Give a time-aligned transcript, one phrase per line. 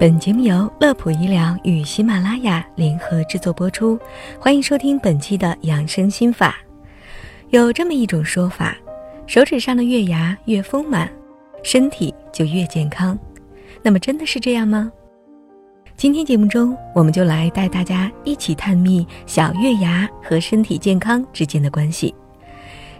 [0.00, 3.98] 本节目由乐普医疗与喜马拉雅联合制作播出，
[4.40, 6.56] 欢迎收听本期的养生心法。
[7.50, 8.74] 有这么一种说法，
[9.26, 11.06] 手指上的月牙越丰满，
[11.62, 13.18] 身体就越健康。
[13.82, 14.90] 那么真的是这样吗？
[15.98, 22.14] 今天节目中，我们就来带大家一起探秘小月牙和身体健康之间的关系。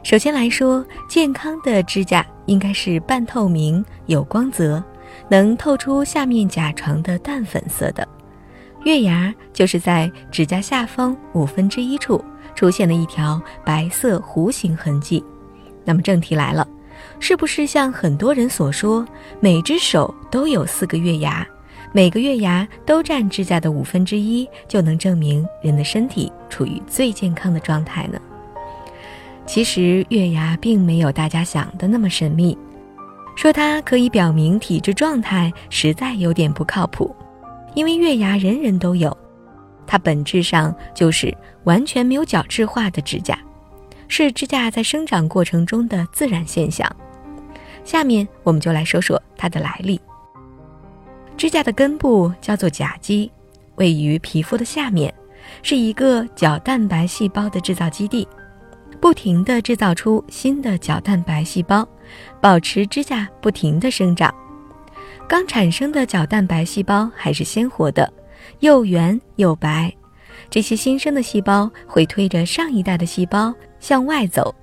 [0.02, 4.84] 首先来说，健康的指甲应该是半透明、有光泽。
[5.28, 8.06] 能透出下面甲床的淡粉色的
[8.84, 12.24] 月牙，就是在指甲下方五分之一处
[12.54, 15.22] 出现了一条白色弧形痕迹。
[15.84, 16.66] 那么正题来了，
[17.18, 19.06] 是不是像很多人所说，
[19.40, 21.46] 每只手都有四个月牙，
[21.92, 28.18] 每个月牙都占指甲的五分之一，就能证明人的身体处于最健康的状态呢？
[29.46, 32.56] 其实月牙并没有大家想的那么神秘。
[33.40, 37.16] 说它可以表明体质状态，实在有点不靠谱。
[37.74, 39.16] 因为月牙人人都有，
[39.86, 43.38] 它本质上就是完全没有角质化的指甲，
[44.08, 46.86] 是指甲在生长过程中的自然现象。
[47.82, 49.98] 下面我们就来说说它的来历。
[51.38, 53.32] 指甲的根部叫做甲基，
[53.76, 55.14] 位于皮肤的下面，
[55.62, 58.28] 是一个角蛋白细胞的制造基地。
[59.00, 61.88] 不停地制造出新的角蛋白细胞，
[62.40, 64.32] 保持指甲不停地生长。
[65.26, 68.12] 刚产生的角蛋白细胞还是鲜活的，
[68.58, 69.90] 又圆又白。
[70.50, 74.54] 这些新生的细胞会推着上一代的细胞向外走，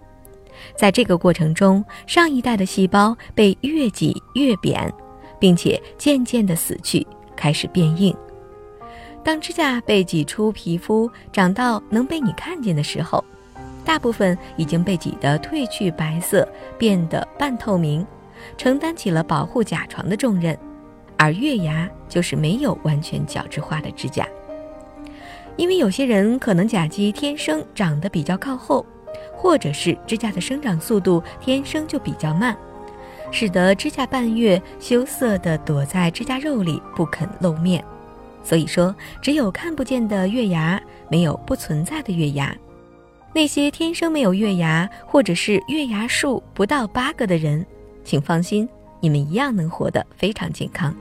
[0.75, 4.93] 在这个过程中，上一代的细胞被越挤越扁，
[5.39, 8.15] 并且渐渐地死去，开始变硬。
[9.23, 13.23] 当指甲被挤出皮肤，长到能被你看见的时候。
[13.87, 16.45] 大部分已经被挤得褪去白色，
[16.77, 18.05] 变得半透明，
[18.57, 20.55] 承担起了保护甲床的重任。
[21.15, 24.27] 而月牙就是没有完全角质化的指甲，
[25.55, 28.85] 因为有些人可能甲基天生长得比较靠后，
[29.33, 32.55] 或者是指甲的生长速度天生就比较慢，
[33.31, 37.81] 使得指甲半月羞涩地躲在指甲肉里不肯露面。
[38.43, 40.77] 所以说，只有看不见的月牙，
[41.09, 42.53] 没有不存在的月牙。
[43.33, 47.63] 那些天生没有月牙，或者是月牙数不到八个的人，
[48.03, 48.67] 请放心，
[48.99, 50.95] 你们一样能活得非常健康。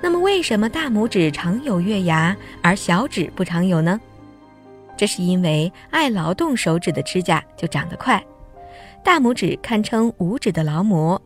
[0.00, 4.00] 那么，为什么大拇指常有月牙，而小指不常有呢？
[4.96, 8.24] 这是因为爱劳动手指的指甲就长得快，
[9.04, 11.20] 大拇指堪称五指的劳模，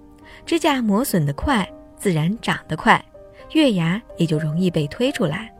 [0.44, 3.04] 指甲磨损得快，自然长得快，
[3.52, 5.52] 月牙也就容易被推出来。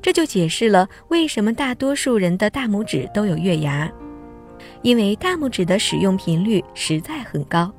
[0.00, 3.90] 这就解释了为什么大多数人的大拇指都有月牙，
[4.82, 7.72] 因为大拇指的使用频率实在很高，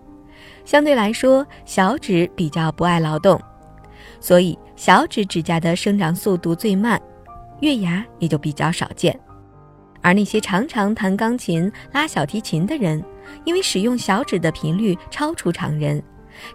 [0.66, 3.42] 相对来说小指比较不爱劳动，
[4.20, 7.02] 所以小指指甲的生长速度最慢，
[7.62, 9.18] 月牙也就比较少见。
[10.02, 13.04] 而那些常常弹钢琴、拉小提琴的人，
[13.44, 16.02] 因为使用小指的频率超出常人，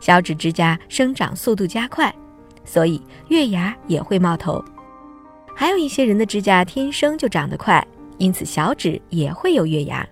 [0.01, 2.11] 小指指甲生长速度加快，
[2.65, 4.65] 所以月牙也会冒头。
[5.55, 7.85] 还有一些人的指甲天生就长得快，
[8.19, 10.07] 因此小指也会有月牙。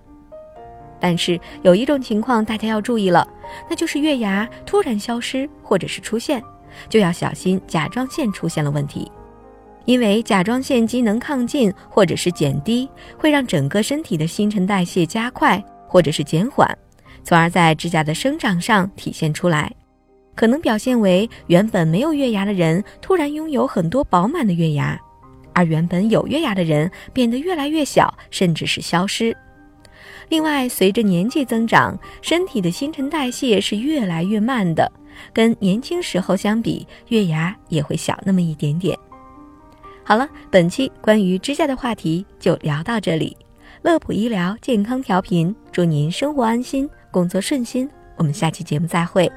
[1.00, 3.26] 但是有一种情况大家要注意了，
[3.68, 6.40] 那就是月牙突然消失或者是出现，
[6.88, 9.10] 就要小心甲状腺出现了问题。
[9.84, 12.88] 因为甲状腺机能亢进或者是减低，
[13.18, 16.78] 会让整个身体的新陈代谢加快或者是减缓，
[17.24, 19.72] 从而在指甲的生长上体现出来，
[20.36, 24.96] 可能表现为原本没有月牙的人突然拥有很多饱满的月牙。
[25.54, 29.36] 而原本有月牙的人变得越来越小，甚至是消失。
[30.28, 34.90] 另外，随着年纪增长，身体的新陈代谢是越来越慢的，
[35.32, 38.98] 跟年轻时候相比，月牙也会小那么一点点。
[40.04, 43.36] 好了，本期关于指甲的话题就聊到这里。
[43.82, 47.88] 乐普医疗健康调频，祝您生活安心，工作顺心。
[48.16, 49.30] 我们下期节目再会。